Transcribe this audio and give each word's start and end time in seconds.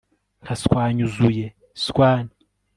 Nka 0.43 0.53
swanyuzuyeswan 0.61 2.25